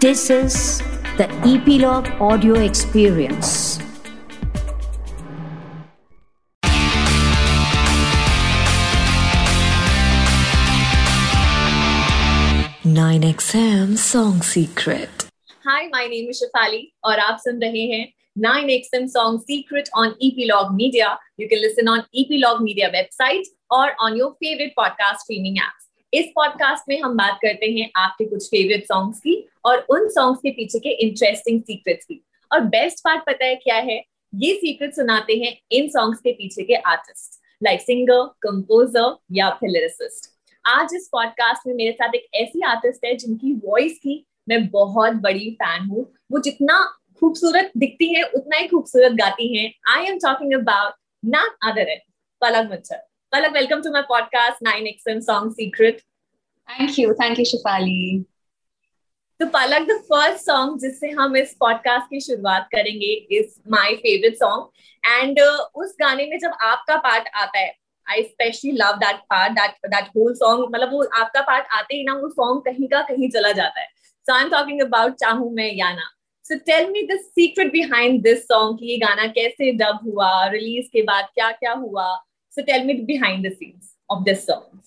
[0.00, 0.82] This is
[1.16, 3.78] the Epilogue Audio Experience.
[12.84, 15.28] Nine XM Song Secret.
[15.64, 20.74] Hi, my name is Shafali और आप सुन रहे हैं 9XM Song Secret on Epilogue
[20.74, 21.18] Media.
[21.38, 25.84] You can listen on Epilogue Media website or on your favorite podcast streaming apps.
[26.13, 30.39] इस podcast में हम बात करते हैं आपके कुछ फेवरेट सॉन्ग्स की और उन सॉन्ग्स
[30.39, 34.03] के पीछे के इंटरेस्टिंग सीक्रेट्स की। और बेस्ट पार्ट पता है क्या है?
[34.35, 39.69] ये सीक्रेट सुनाते हैं इन सॉन्ग्स के पीछे के आर्टिस्ट लाइक सिंगर कंपोजर या फिर
[39.69, 40.31] लिरिसिस्ट
[40.65, 45.13] आज इस पॉडकास्ट में मेरे साथ एक ऐसी आर्टिस्ट है जिनकी वॉइस की मैं बहुत
[45.13, 50.17] बड़ी फ़ैन हूँ। वो जितना खूबसूरत दिखती है, उतना ही खूबसूरत गाती हैं। I am
[50.17, 50.93] talking about
[51.25, 51.95] not other
[52.41, 56.01] Palak मच्छर Palak, welcome to my podcast, 9XM Song Secret.
[56.69, 57.13] Thank you.
[57.13, 58.25] Thank you, Shafali.
[59.39, 64.35] तो पलक द फ़र्स्ट सॉन्ग जिससे हम इस पॉडकास्ट की शुरुआत करेंगे is my favourite
[64.37, 65.39] song and
[65.75, 67.71] उस गाने में जब आपका पार्ट आता है
[68.07, 72.03] I specially love that part that that whole song मतलब वो आपका पार्ट आते ही
[72.03, 73.87] ना वो सॉन्ग कहीं का कहीं चला जाता है
[74.27, 76.09] so I am talking about चाहूँ मैं याना
[76.45, 80.89] so tell me the secret behind this song कि ये गाना कैसे डब हुआ रिलीज़
[80.93, 82.15] के बाद क्या क्या हुआ
[82.49, 84.81] So tell me the behind the scenes of this song.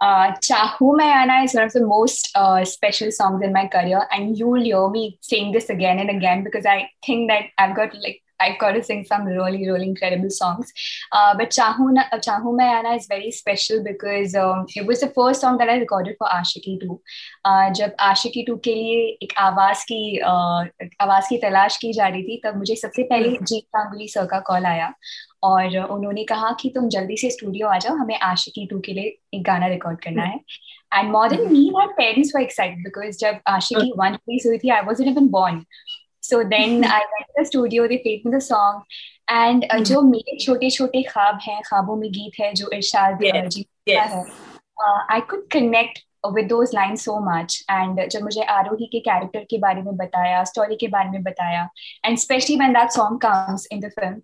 [0.00, 4.36] Uh, Chahu Mayana is one of the most uh, special songs in my career, and
[4.38, 8.20] you'll hear me saying this again and again because I think that I've got like
[8.40, 10.72] I've got to sing some really, really incredible songs.
[11.12, 15.58] Uh, but Chahu, Chahu Mayana is very special because um, it was the first song
[15.58, 17.00] that I recorded for Ashiki 2.
[17.44, 22.08] Uh, जब Ashiki 2 के लिए एक आवाज़ की uh, आवाज़ की तलाश की जा
[22.08, 24.92] रही थी तब मुझे सबसे पहले जीत गांगुली सर का कॉल आया
[25.44, 29.16] और उन्होंने कहा कि तुम जल्दी से स्टूडियो आ जाओ हमें आशिकी टू के लिए
[29.34, 30.40] एक गाना रिकॉर्ड करना है
[30.94, 34.70] and more than me my parents were excited because जब आशिकी वन रिलीज़ हुई थी
[34.70, 35.64] I was even born
[36.28, 38.82] so then I went the studio they played me the song
[39.30, 44.02] and जो मेरे छोटे छोटे ख्वाब हैं ख्वाबों में गीत है जो इरशाद जी का
[44.04, 44.24] है
[45.12, 45.98] I could connect
[46.34, 50.42] with those line so much and जब मुझे आरोही के कैरेक्टर के बारे में बताया
[50.44, 51.68] स्टोरी के बारे में बताया
[52.04, 54.20] and specially when that song comes in the film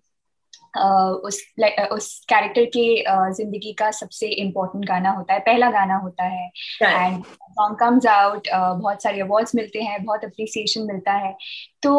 [0.75, 1.41] उस
[1.91, 2.85] उस कैरेक्टर के
[3.33, 6.45] ज़िंदगी का सबसे इम्पोर्टेंट गाना होता है पहला गाना होता है।
[6.83, 11.35] एंड सॉन्ग कम्स आउट बहुत सारे अवार्ड्स मिलते हैं बहुत अप्रिसिएशन मिलता है।
[11.83, 11.91] तो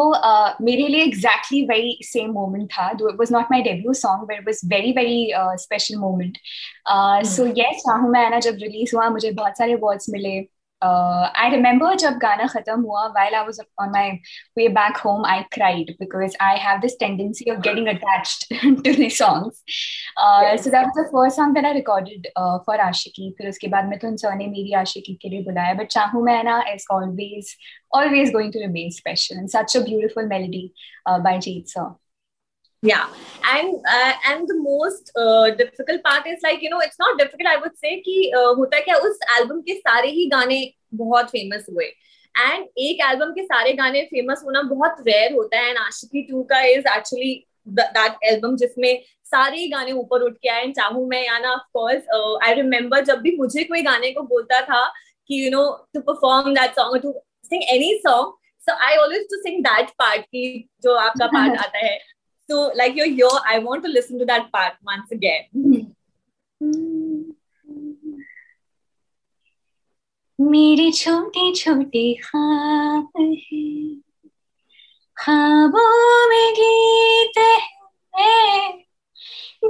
[0.65, 4.39] मेरे लिए एग्जैक्टली वेरी सेम मोमेंट था। Though it was not my debut song but
[4.39, 5.31] it was very very
[5.61, 6.37] special moment
[7.27, 10.39] so yes चाहूँ मैं ना जब रिलीज़ हुआ मुझे बहुत सारे अवार्ड्स मिले।
[10.82, 14.20] uh, I remember जब गाना खत्म हुआ while I was on my
[14.56, 19.08] way back home I cried because I have this tendency of getting attached to the
[19.10, 19.62] songs
[20.16, 20.64] uh, yes.
[20.64, 23.88] so that was the first song that I recorded uh, for Ashiki फिर उसके बाद
[23.88, 27.56] मिथुन sir ने मेरी आशिकी के लिए बुलाया but चाहूँ मैं ना is always
[27.92, 30.72] always going to remain special and such a beautiful melody
[31.06, 31.90] uh, by Jeet sir
[32.87, 33.05] yeah.
[33.49, 37.49] And uh, and the most uh, difficult part is like you know it's not difficult
[37.49, 40.59] i would say कि uh, होता क्या उस album के सारे ही गाने
[41.01, 41.85] बहुत famous हुए।
[42.35, 46.41] And एक एल्बम के सारे गाने फ़ेमस होना बहुत रेयर होता है। एंड आशिकी टू
[46.51, 47.33] का इज़ एक्चुअली
[47.79, 52.53] दैट एल्बम जिसमें सारे गाने ऊपर उठ के आए। चाहूँ मैं या ना ऑफकोर्स आई
[52.53, 54.85] रिमेम्बर जब भी मुझे कोई गाने को बोलता था
[55.29, 55.63] कि you know
[55.93, 57.13] to perform that song to
[57.45, 58.33] sing any song
[58.67, 60.43] so I always to sing that part की
[60.83, 61.97] जो आपका पार्ट आता है।
[62.48, 65.94] So, like you're here, I want to listen to that part once again.
[70.40, 74.02] मेरे छोटे छोटे ख्वाब हैं
[75.16, 77.38] ख्वाबों में गीत
[78.18, 78.72] है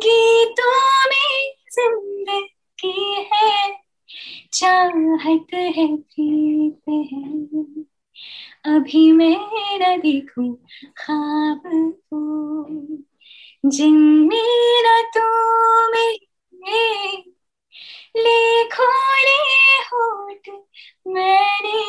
[0.05, 0.75] गीतों
[1.11, 3.81] में जिंदगी है
[4.53, 7.23] चाहत है प्रीत है
[8.66, 9.36] अभी मैं
[9.80, 10.56] न देखूँ
[10.98, 11.62] खाब
[12.14, 12.66] को।
[13.70, 13.96] जिन
[14.28, 15.26] मेरा तो
[15.90, 16.18] में
[18.18, 18.88] लिखो
[19.26, 20.50] ले होठ
[21.08, 21.82] मैंने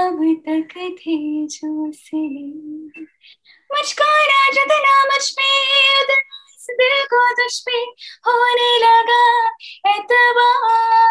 [0.00, 2.22] अब तक थे जो से
[3.72, 5.52] मुझको ना जितना मुझ पे
[6.72, 7.78] दिल को तुझ पे
[8.26, 9.22] होने लगा
[9.94, 11.08] एतबार।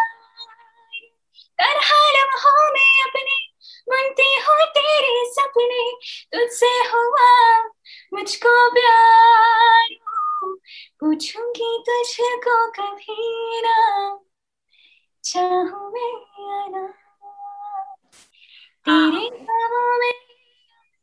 [1.59, 3.54] तरह लम्हों में अपने
[3.87, 5.83] बनती हो तेरे सपने,
[6.33, 7.29] तुझसे हुआ
[8.13, 9.93] मुझको प्यार।
[10.99, 13.77] पूछूँगी तुझको कभी ना,
[15.23, 16.13] चाहूँ मैं
[16.59, 16.87] आना
[18.85, 20.11] तेरे ख्वाबों में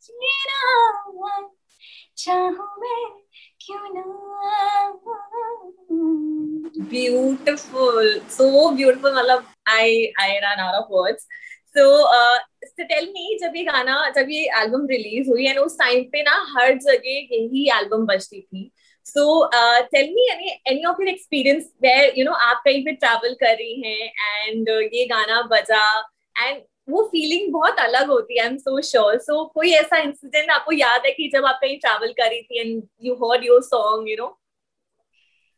[0.03, 1.41] जीना
[2.17, 3.05] चाहूँ मैं
[3.67, 4.05] क्यों ना
[6.93, 8.21] beautiful.
[8.29, 8.47] So
[8.77, 9.13] beautiful.
[9.15, 11.27] मतलब I I ran out of words.
[11.75, 11.85] So
[12.81, 16.35] tell me जब ये गाना जब ये एल्बम रिलीज़ हुई एंड उस टाइम पे ना
[16.49, 18.71] हर जगह यही एल्बम बजती थी।
[19.07, 19.51] So
[19.93, 23.55] tell me any any of your experience where you know आप कहीं पे ट्रैवल कर
[23.55, 25.85] रही हैं एंड uh, ये गाना बजा
[26.37, 30.51] एंड वो फीलिंग बहुत अलग होती है I am so sure so कोई ऐसा इंसिडेंट
[30.51, 33.63] आपको याद है कि जब आप कहीं ट्रैवल कर रही थी and you heard your
[33.63, 34.39] song you know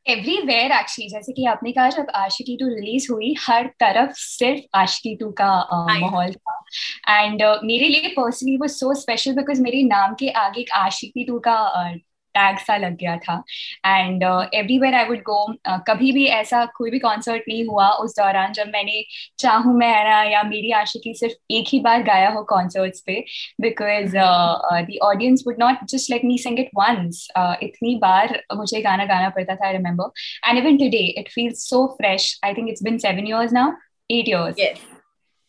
[0.07, 5.15] everywhere actually जैसे कि आपने कहा जब आशिकी टू रिलीज़ हुई हर तरफ़ सिर्फ़ आशिकी
[5.17, 6.65] टू का माहौल था।
[7.09, 11.25] एंड uh, मेरे लिए पर्सनली वो सो स्पेशल बिकॉज़ मेरे नाम के आगे एक आशिकी
[11.25, 11.93] टू का
[12.35, 13.43] टैग सा लग गया था।
[13.87, 14.23] And
[14.55, 18.69] everywhere I would go कभी भी ऐसा कोई भी कॉन्सर्ट नहीं हुआ उस दौरान जब
[18.69, 19.05] मैंने
[19.39, 23.25] चाहू मैं ना या मेरी आशिकी सिर्फ़ एक ही बार गाया हो कॉन्सर्ट्स पे
[23.61, 29.05] because the audience would not just let me sing it once इतनी बार मुझे गाना
[29.05, 32.83] गाना पड़ता था I remember and even today it feels so fresh I think it's
[32.83, 33.73] been seven years now
[34.11, 34.94] eight years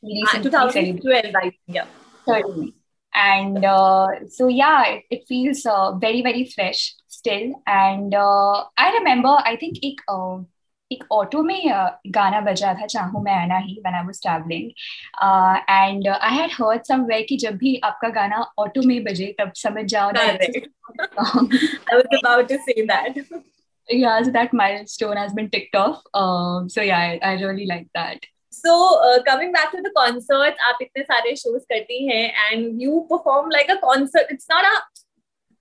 [0.04, 0.34] yes.
[0.34, 1.86] Uh, 2012 I think, yeah.
[2.26, 2.74] Certainly.
[3.14, 8.92] and uh, so yeah it, it feels uh, very very fresh still and uh, i
[8.98, 10.44] remember i think एक uh,
[10.92, 11.62] एक auto में
[12.14, 14.70] गाना बजा था चाहूँ मैं आना ही when I was travelling
[15.70, 19.84] and I had heard somewhere कि जब भी आपका गाना ऑटो में बजे तब समझ
[19.94, 23.20] जाओ I was about to say that
[23.98, 27.86] yeah so that milestone has been ticked off um, so yeah I, I really like
[28.00, 28.73] that so
[29.21, 33.71] coming back to the concert आप इतने सारे शोज़ करती हैं and you perform like
[33.71, 34.79] a concert it's not a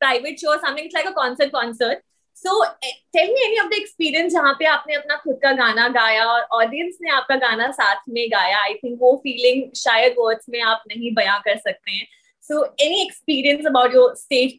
[0.01, 2.03] private show something it's like a concert concert
[2.37, 6.25] so tell me any of the experience जहाँ पे आपने अपना खुद का गाना गाया
[6.27, 8.63] और ऑडियंस ने आपका गाना साथ में गाया.
[8.63, 12.07] आई थिंक वो फीलिंग शायद वर्ड्स में आप नहीं बयां कर सकते हैं.
[12.45, 14.57] So any experience about your stage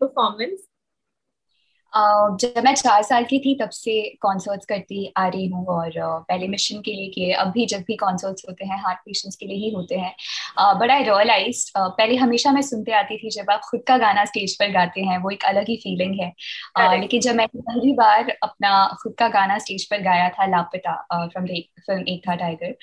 [1.97, 6.47] जब मैं चार साल की थी तब से कॉन्सर्ट्स करती आ रही हूँ और पहले
[6.47, 9.57] मिशन के लिए किए अब भी जब भी कॉन्सर्ट्स होते हैं हार्ट पेशेंट्स के लिए
[9.57, 10.13] ही होते हैं।
[10.79, 14.55] बट आई रियलाइज़ पहले हमेशा मैं सुनते आती थी जब आप खुद का गाना स्टेज
[14.59, 16.31] पर गाते हैं वो एक अलग ही फीलिंग है।
[16.79, 20.95] uh, लेकिन जब मैंने पहली बार अपना खुद का गाना स्टेज पर गाया था लापता
[21.13, 22.75] फ्रॉम फ़िल्म एक था Tiger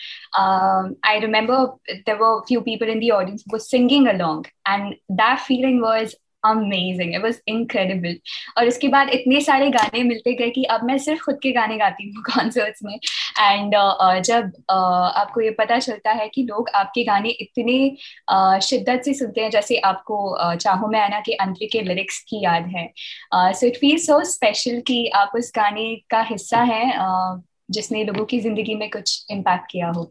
[1.09, 5.83] I remember there were few people in the audience वो singing along and that feeling
[5.83, 8.17] was amazing it was incredible
[8.59, 11.77] और उसके बाद इतने सारे गाने मिलते गए कि अब मैं सिर्फ़ खुद के गाने
[11.77, 12.95] गाती हूँ कॉन्सर्ट्स में।
[13.41, 17.97] एंड uh, जब uh, आपको ये पता चलता है कि लोग आपके गाने इतने
[18.33, 22.19] uh, शिद्दत से सुनते हैं जैसे आपको uh, चाहो मैं आना के अंतरे के लिरिक्स
[22.29, 22.91] की याद है।
[23.35, 28.25] So it feel so special कि आप उस गाने का हिस्सा हैं uh, जिसने लोगों
[28.25, 30.05] की ज़िंदगी में कुछ इम्पैक्ट किया हो।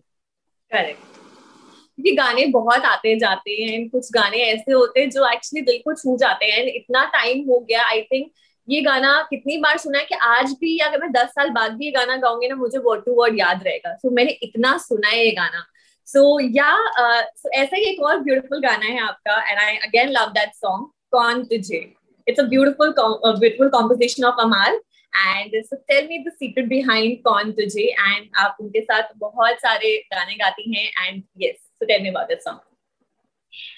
[0.71, 1.10] करेक्ट
[2.01, 5.93] क्योंकि गाने बहुत आते जाते हैं कुछ गाने ऐसे होते हैं जो एक्चुअली दिल को
[5.93, 8.31] छू जाते हैं। इतना टाइम हो गया आई थिंक
[8.67, 11.85] ये गाना कितनी बार सुना है कि आज भी अगर मैं दस साल बाद भी
[11.85, 15.07] ये गाना गाऊँगी ना मुझे वर्ड टू वर्ड याद रहेगा। सो so, मैंने इतना सुना
[15.07, 15.65] है ये गाना।
[16.07, 19.59] सो so, या yeah, uh, so ऐसा ही एक और ब्यूटीफुल गाना है आपका and
[19.59, 21.81] I again love that song कौन तुझे?
[22.27, 24.79] It's a beautiful beautiful composition of Amaal
[25.13, 27.83] and so tell me the secret behind कौन तुझे?
[27.83, 32.29] एंड आप उनके साथ बहुत सारे गाने गाती हैं and yes So tell me about
[32.29, 32.59] that song.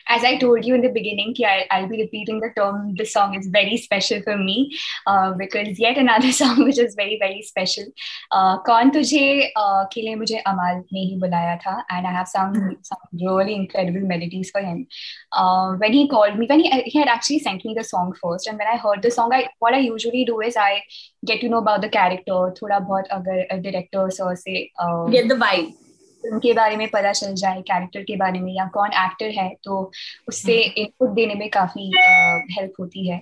[0.07, 2.93] As I told you in the beginning, I, I'll be repeating the term.
[2.95, 4.77] This song is very special for me
[5.07, 7.85] uh, because yet another song which is very very special.
[8.29, 12.75] Uh, Kaun tujhe uh, mujhe amal ne bulaya tha, and I have some
[13.13, 14.85] really incredible melodies for him.
[15.31, 18.47] Uh, when he called me, when he he had actually sent me the song first,
[18.47, 20.83] and when I heard the song, I what I usually do is I
[21.25, 25.35] get to know about the character, thoda bahut agar director so se um, get the
[25.35, 25.73] vibe
[26.23, 29.49] film के बारे में पता चल जाए character के बारे में या कौन एक्टर है
[29.63, 29.79] तो
[30.27, 31.91] उससे इनपुट हम्म। देने में काफ़ी
[32.57, 33.21] हेल्प होती है।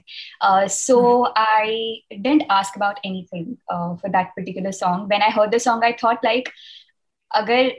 [0.70, 1.02] So
[1.38, 3.56] I didn't ask about any anything
[4.02, 6.50] for that particular song when I heard the song I thought like
[7.32, 7.72] अगर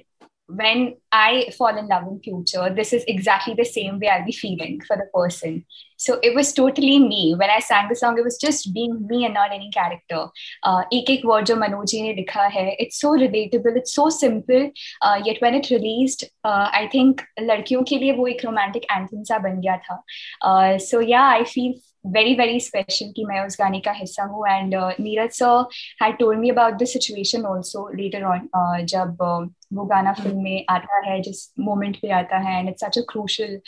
[0.47, 4.31] when I fall in love in future, this is exactly the same way I'll be
[4.31, 5.65] feeling for the person.
[5.97, 7.35] So it was totally me.
[7.37, 10.27] When I sang the song, it was just being me and not any character.
[10.63, 14.71] Uh, एक एक word जो मनोज ने लिखा है, it's so relatable, it's so simple.
[15.01, 19.25] Uh, yet when it released, uh, I think लड़कियों के लिए वो एक romantic anthem
[19.25, 20.01] सा बन गया था.
[20.41, 21.73] Uh, so yeah, I feel
[22.04, 25.68] very very special कि मैं उस गाने का हिस्सा हूँ and Neeraj sir
[26.02, 28.48] had told me about the situation also later on
[28.86, 32.84] जब uh, वो गाना फ़िल्म में आता है जिस मोमेंट पे आता है and it's
[32.84, 33.60] such a crucial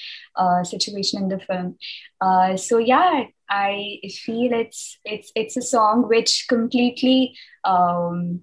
[0.71, 3.05] situation in the film so या
[3.49, 8.41] I feel it's it's it's a song which completely um,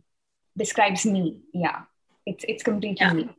[0.55, 1.39] describes me.
[1.53, 1.81] Yeah,
[2.27, 3.13] it's it's completely yeah.
[3.13, 3.29] me.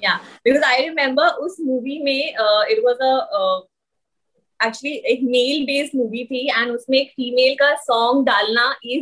[0.00, 3.60] yeah, because I remember उस movie में uh, it was a uh,
[4.66, 8.96] actually एक male based movie थी and उसमें एक female का song डालना ये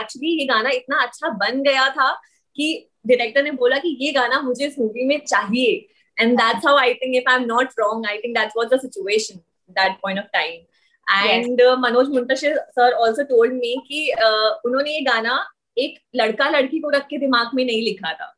[0.00, 2.10] actually ये गाना इतना अच्छा बन गया था
[2.56, 5.88] कि डायरेक्टर ने बोला कि ये गाना मुझे इस मूवी में चाहिए।
[6.20, 9.40] And that's how i think if i'm not wrong i think that was the situation
[9.76, 10.62] that point of time.
[11.06, 11.66] And yes.
[11.66, 15.38] uh, manoj muntashir sir also told me कि uh, उन्होंने ये गाना
[15.78, 18.32] एक लड़का लड़की को रख के दिमाग में नहीं लिखा था।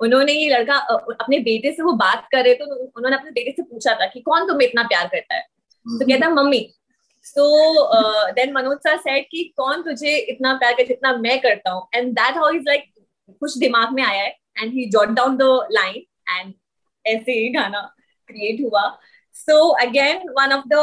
[0.00, 0.76] उन्होंने ये लड़का
[1.20, 4.20] अपने बेटे से वो बात कर रहे तो उन्होंने अपने बेटे से पूछा था कि
[4.20, 5.46] कौन तुम्हें इतना प्यार करता है?
[5.86, 6.58] तो कहता, mummy
[7.24, 11.86] so then Manoj sir said कि, कौन तुझे इतना प्यार कर जितना मैं करता हूँ?
[11.94, 12.84] And that how is like
[13.40, 16.52] कुछ दिमाग में आया है and he jot down the line and
[17.04, 17.80] ऐसे ही गाना
[18.28, 18.82] क्रिएट हुआ।
[19.36, 20.74] So again one of the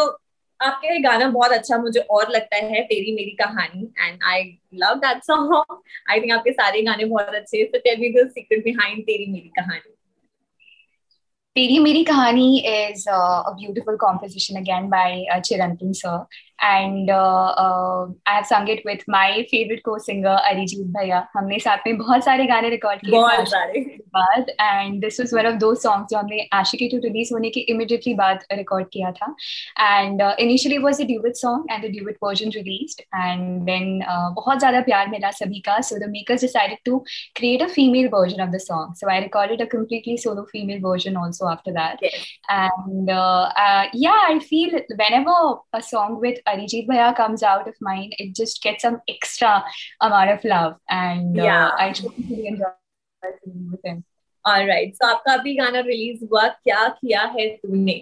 [0.59, 4.43] आपके गाना बहुत अच्छा मुझे और लगता है, तेरी मेरी कहानी and I
[4.83, 5.81] love that song
[6.11, 9.51] I think आपके सारे गाने बहुत अच्छे so tell me the secret behind तेरी मेरी
[9.57, 9.95] कहानी।
[11.55, 16.25] Teri Meri Kahani is uh, a beautiful composition again by uh, Chirantan sir.
[16.63, 21.21] And uh, uh, I have sung it with my favorite co-singer Arijit Bhaiya.
[21.35, 23.81] हमने साथ में बहुत सारे गाने record किए बहुत सारे
[24.17, 27.59] बाद and this was one of those songs जो हमने आशिकी टू रिलीज़ होने के
[27.73, 29.35] इमीडिएटली बाद रिकॉर्ड किया था
[29.79, 34.01] and initially was a duet song and the duet version released and then
[34.35, 37.03] बहुत ज़्यादा प्यार मिला सभी का so the makers decided to
[37.35, 41.17] create a female version of the song so I recorded a completely solo female version
[41.17, 41.97] also also after that.
[42.01, 42.27] Yes.
[42.49, 45.31] And uh, uh, yeah, I feel whenever
[45.73, 49.64] a song with Arijit Bhaiya comes out of mine, it just gets some extra
[50.00, 50.76] amount of love.
[50.88, 51.70] And uh, yeah.
[51.78, 52.64] I truly really enjoy
[53.44, 54.04] singing with him.
[54.44, 54.94] All right.
[54.96, 57.98] So आपका अभी गाना release हुआ क्या किया है तूने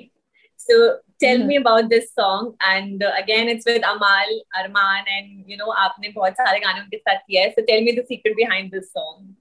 [0.59, 1.49] So tell mm-hmm.
[1.49, 6.13] me about this song and uh, again it's with Amal Arman and you know आपने
[6.15, 9.35] बहुत सारे गाने उनके साथ किया है so tell me the secret behind this song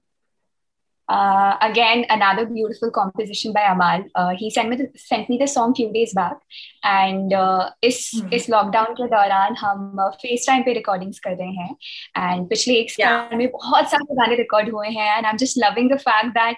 [1.10, 4.04] Uh, again, another beautiful composition by Amal.
[4.14, 6.36] Uh, he sent me the, sent me the song few days back,
[6.82, 8.32] and uh, इस hmm.
[8.34, 11.76] इस लॉकडाउन के दौरान हम face time पे recordings कर रहे हैं
[12.16, 15.58] and पिछले एक साल में बहुत सारे गाने रिकॉर्ड हुए हैं and I am just
[15.58, 16.56] loving the fact that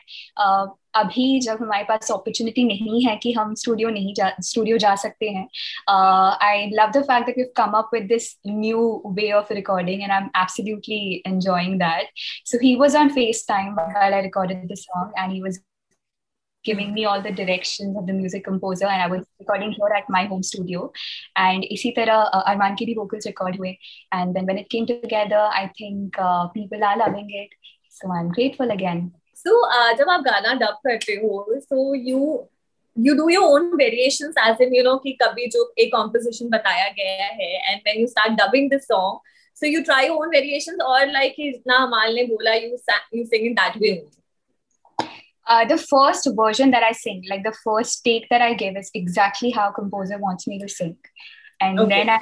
[0.99, 5.29] अभी जब हमारे पास अपॉर्चुनिटी नहीं है कि हम स्टूडियो नहीं जा स्टूडियो जा सकते
[5.31, 5.47] हैं
[6.49, 8.81] I love the fact that we come up with this new
[9.19, 12.11] way of recording and I am absolutely enjoying that
[12.53, 13.09] so he was on
[13.49, 15.59] FaceTime while I recorded the song and he was
[16.65, 20.11] giving me all the directions of the music composer and I was recording here at
[20.11, 20.91] my home studio
[21.37, 23.77] and इसी तरह uh, अरमान के भी vocals record हुए
[24.13, 27.57] and then when it came together I think uh, people are loving it
[27.91, 32.21] so I'm grateful again so so, uh, जब आप गाना dub करते हो so you
[33.07, 36.89] you do your own variations as in you know कि कभी जो एक composition बताया
[36.99, 39.27] गया है and when you start dubbing this song
[39.61, 41.39] so you try your own variations or like
[41.71, 42.77] na Amal ne bola you
[43.15, 43.95] you sing in that way
[45.49, 48.91] uh, the first version that I sing, like the first take that I give, is
[48.95, 50.97] exactly how composer wants me to sing,
[51.59, 52.05] and okay.
[52.05, 52.19] then I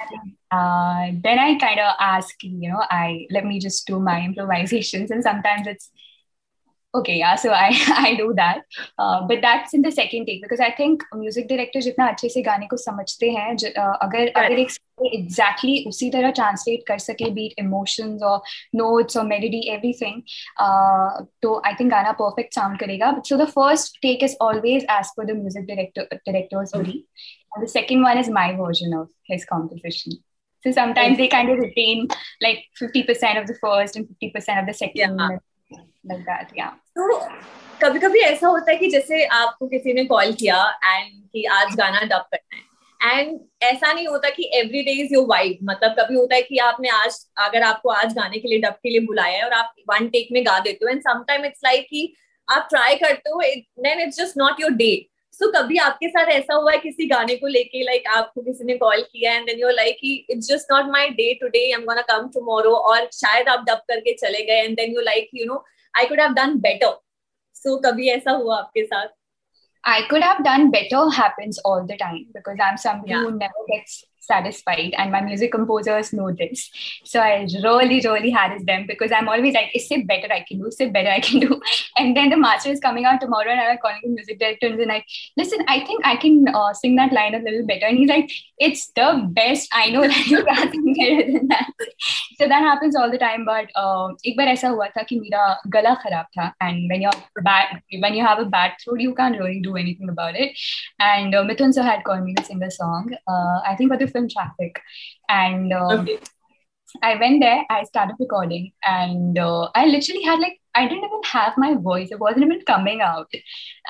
[0.56, 5.10] uh, then I kind of ask, you know, I let me just do my improvisations,
[5.10, 5.90] and sometimes it's
[6.93, 7.71] okay yeah so i
[8.05, 8.61] i do that
[8.99, 12.41] uh, but that's in the second take because i think music director जितना अच्छे से
[12.41, 14.71] गाने को समझते हैं uh, अगर अगर एक
[15.15, 18.39] exactly उसी तरह translate कर सके beat emotions or
[18.81, 20.21] notes or melody everything
[20.65, 25.13] uh, तो I think गाना perfect sound करेगा so the first take is always as
[25.17, 29.45] per the music director director's brief and the second one is my version of his
[29.45, 30.19] composition
[30.63, 32.07] so sometimes they kind of retain
[32.41, 35.37] like 50% of the first and 50% of the second yeah.
[36.05, 36.71] Like that yeah.
[36.97, 37.27] so
[37.83, 41.75] कभी कभी ऐसा होता है कि जैसे आपको किसी ने कॉल किया एंड कि आज
[41.75, 45.95] गाना डब करना है। एंड ऐसा नहीं होता कि every day is your vibe मतलब
[45.99, 48.99] कभी होता है कि आपने आज अगर आपको आज गाने के लिए डब के लिए
[48.99, 52.13] बुलाया है और आप वन टेक में गा देते हो एंड समटाइम इट्स लाइक कि
[52.51, 53.41] आप ट्राई करते हो
[53.83, 57.05] then it's just not your day so so, कभी आपके साथ ऐसा हुआ है किसी
[57.07, 60.13] गाने को लेके लाइक like, आपको किसी ने कॉल किया एंड देन यू लाइक कि
[60.29, 63.81] it's just not my day today I am gonna come tomorrow और शायद आप डब
[63.87, 66.99] करके चले गए and then you like you know I could have done better
[67.55, 69.07] so कभी ऐसा हुआ आपके साथ?
[69.83, 73.23] I could have done better happens all the time because I'm somebody yeah.
[73.23, 73.93] who never gets
[74.31, 76.69] satisfied and my music composers know this.
[77.03, 80.59] So i really really harass them because i'm always like is it better i can
[80.59, 80.69] do?
[80.85, 81.59] It better i can do?
[81.97, 84.93] And then the master is coming out tomorrow and i'm calling the music director and
[84.93, 85.05] like
[85.37, 87.85] listen i think i can uh, sing that line a little better.
[87.85, 89.69] And he's like it's the best.
[89.73, 91.71] I know that you can sing better than that.
[92.39, 95.19] So that happens all the time but um, ek baar aisa hua tha ki
[95.77, 95.95] gala
[96.67, 100.09] and when you're bad when you have a bad throat you can't really do anything
[100.09, 100.63] about it.
[100.99, 103.11] And uh, mithun sir had called me to sing the song.
[103.27, 104.81] Uh, i think for the film traffic.
[105.29, 106.19] And um, okay.
[107.01, 111.20] I went there, I started recording, and uh, I literally had like I didn't even
[111.24, 112.10] have my voice.
[112.10, 113.32] It wasn't even coming out.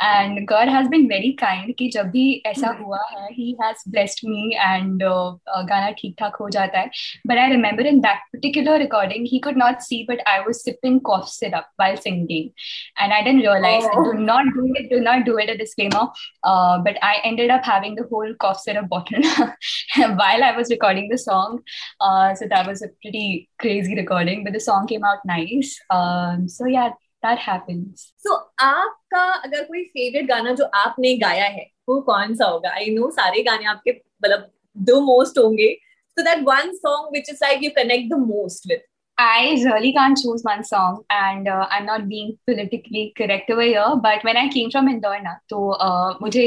[0.01, 2.85] And God has been very kind कि जब भी ऐसा hmm.
[2.85, 6.91] हुआ है, He has blessed me and uh, uh, गाना ठीक ठाक हो जाता है.
[7.25, 11.01] But I remember in that particular recording, he could not see, but I was sipping
[11.01, 12.53] cough syrup while singing,
[12.99, 13.89] and I didn't realize.
[13.93, 14.05] Oh.
[14.05, 14.89] Do not do it.
[14.91, 15.51] Do not do it.
[15.51, 16.07] A disclaimer.
[16.45, 19.23] Uh, but I ended up having the whole cough syrup bottle
[20.23, 21.61] while I was recording the song.
[22.01, 25.77] Uh, so that was a pretty crazy recording, but the song came out nice.
[25.91, 26.90] Um, so yeah
[27.24, 32.46] that happens so आपका अगर कोई favourite गाना जो आपने गाया है वो कौन सा
[32.46, 33.92] होगा आई नो सारे गाने आपके
[34.24, 34.50] मतलब
[34.90, 35.76] दो मोस्ट होंगे
[36.18, 38.82] so that one song which is like you connect the most with
[39.18, 43.96] I really can't choose one song, and uh, I'm not being politically correct over here.
[44.02, 46.46] But when I came from Indore, na, तो uh, मुझे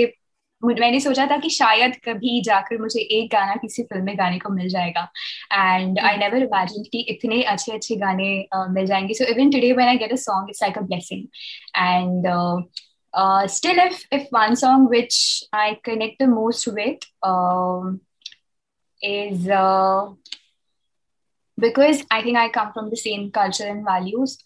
[0.64, 4.52] मैंने सोचा था कि शायद कभी जाकर मुझे एक गाना किसी फ़िल्म में गाने को
[4.54, 5.02] मिल जाएगा।
[5.52, 9.73] एंड आई नेवर इमेजिन कि इतने अच्छे अच्छे गाने uh, मिल जाएँगे। So even today
[9.73, 11.26] when I get a song it's like a blessing
[11.76, 12.26] and
[13.50, 15.16] still if if one song which
[15.54, 17.04] I connect the most with
[19.00, 19.49] is
[21.59, 24.37] because I think I come from the same culture and values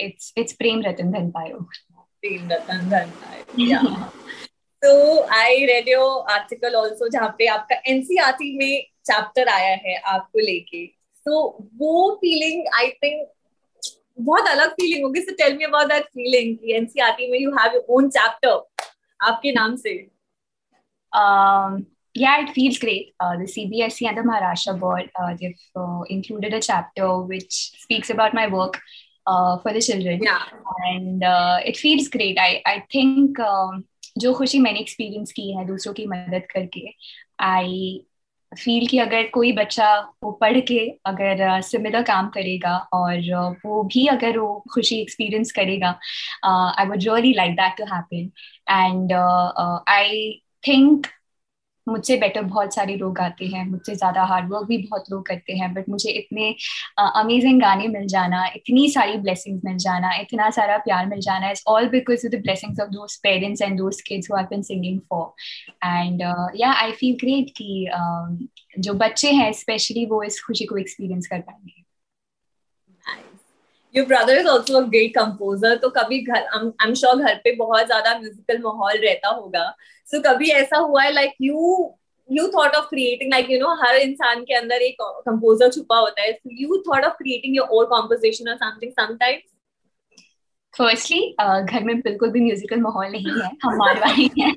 [0.00, 3.78] it's it's Prem Ratan Dhan Payo Prem Ratan Dhan Payo
[4.82, 10.38] तो I read your article also जहाँ पे आपका NCERT में chapter आया है आपको
[10.46, 10.86] लेके
[11.26, 11.42] तो
[11.80, 13.28] वो फीलिंग आई थिंक
[14.20, 17.74] बहुत अलग फीलिंग होगी so tell me about that feeling कि एनसीआरटी में you have
[17.74, 18.60] your own chapter
[19.20, 19.98] आपके नाम से
[21.12, 26.02] um yeah it feels great uh, the cbse and the maharashtra board uh, they've uh,
[26.08, 28.78] included a chapter which speaks about my work
[29.26, 30.44] uh, for the children yeah.
[30.90, 33.84] and uh, it feels great i i think um,
[34.18, 36.86] जो खुशी मैंने experience की है दूसरों की मदद करके
[37.40, 38.06] I
[38.52, 39.88] feel कि अगर कोई बच्चा
[40.24, 43.20] वो पढ़ के अगर सिमिलर काम करेगा और
[43.66, 45.98] वो भी अगर वो खुशी एक्सपीरियंस करेगा
[46.44, 48.30] I would really like that to happen
[48.70, 49.12] and
[49.88, 50.30] I
[50.68, 51.06] think
[51.90, 55.72] मुझसे बेटर बहुत सारे लोग आते हैं मुझसे ज़्यादा हार्डवर्क भी बहुत लोग करते हैं
[55.74, 56.54] बट मुझे इतने
[56.98, 61.50] अमेजिंग uh, गाने मिल जाना इतनी सारी ब्लेसिंग्स मिल जाना इतना सारा प्यार मिल जाना
[61.50, 64.62] is all because of the blessings of those parents and those kids who have been
[64.62, 65.32] singing for
[65.84, 66.22] and
[66.56, 71.26] या आई फील ग्रेट कि uh, जो बच्चे हैं स्पेशली वो इस खुशी को एक्सपीरियंस
[71.26, 71.79] कर पाएँगे।
[73.94, 77.86] Your brother is also great composer तो कभी घर आई एम श्योर घर पे बहुत
[77.86, 79.64] ज़्यादा म्यूजिकल माहौल रहता होगा।
[80.08, 81.94] सो so, कभी ऐसा हुआ है like you
[82.28, 86.22] you thought of creating like you know हर इंसान के अंदर एक कंपोजर छुपा होता
[86.22, 89.42] है। You thought of creating your own composition और समथिंग समटाइम्स
[90.74, 94.54] फर्स्टली घर में बिल्कुल भी म्यूजिकल माहौल नहीं है हम मारवाड़ी हैं।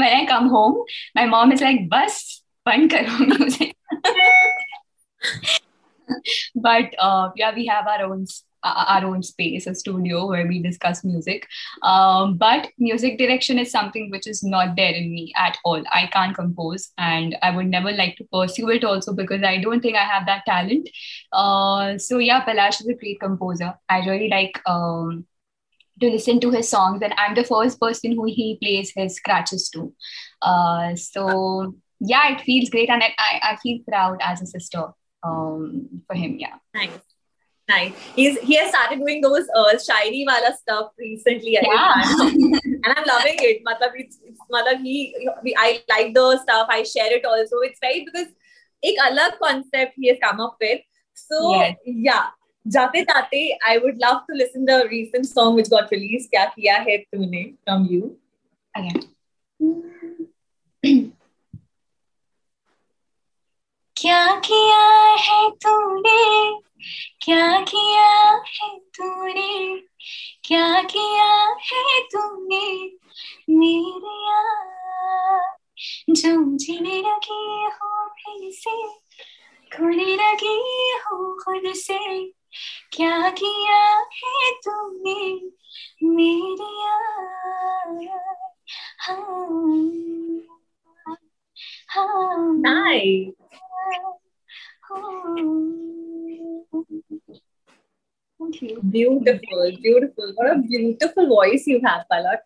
[0.00, 0.76] When I come home
[1.18, 2.18] my mom is like बस
[2.66, 3.72] बंद करो music
[6.54, 8.26] but uh, yeah, we have our own
[8.64, 11.46] our own space, a studio where we discuss music.
[11.82, 15.82] Um, but music direction is something which is not there in me at all.
[15.92, 19.80] I can't compose, and I would never like to pursue it also because I don't
[19.80, 20.88] think I have that talent.
[21.32, 23.74] Uh, so yeah, Palash is a great composer.
[23.88, 24.60] I really like.
[24.66, 25.26] Um,
[26.00, 29.68] to listen to his songs, and I'm the first person who he plays his scratches
[29.70, 29.92] to.
[30.40, 34.84] Uh, so yeah, it feels great, and I, I feel proud as a sister
[35.23, 36.37] um, for him.
[36.39, 36.55] Yeah.
[36.73, 36.99] Nice.
[37.69, 37.93] Nice.
[38.15, 41.53] He's he has started doing those uh, shairi wala stuff recently.
[41.53, 41.93] Yeah.
[42.21, 43.63] and I'm loving it.
[43.63, 46.67] Matlab, it's, it's matlab, he, he, I like the stuff.
[46.69, 47.59] I share it also.
[47.59, 48.27] It's right because
[48.83, 50.81] एक अलग concept he has come up with.
[51.13, 51.77] So yes.
[51.85, 52.31] yeah.
[52.67, 56.29] जाते जाते I would love to listen the recent song which got released.
[56.31, 58.17] क्या किया है तूने from you?
[58.77, 58.93] Okay.
[64.00, 66.60] क्या किया है तूने?
[67.24, 69.78] क्या किया है तूने?
[70.44, 72.90] क्या किया है तूने?
[73.50, 74.18] मेरे
[76.12, 78.88] जो जीने लगी हो फिर से
[79.76, 82.24] खोने लगी हो खुद से।
[82.92, 85.40] क्या किया है तूने?
[86.04, 86.88] मेरे
[88.98, 89.16] हाँ
[91.88, 93.47] हाँ। Nice.
[98.91, 100.33] Beautiful, beautiful.
[100.35, 102.39] What a beautiful voice you have, Palak.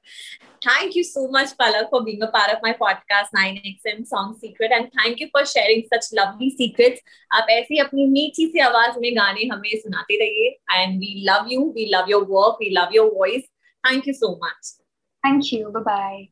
[0.63, 4.71] Thank you so much, Palak, for being a part of my podcast 9XM Song Secret.
[4.71, 7.01] And thank you for sharing such lovely secrets.
[7.33, 10.59] आप ऐसी अपनी मीठी सी आवाज में गाने हमें सुनाते रहिए.
[10.77, 11.73] And we love you.
[11.75, 12.59] We love your work.
[12.59, 13.45] We love your voice.
[13.83, 14.75] Thank you so much.
[15.23, 15.71] Thank you.
[15.71, 16.29] Bye-bye.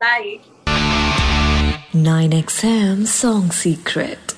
[0.00, 0.40] Bye.
[1.92, 4.34] 9XM Song Secret.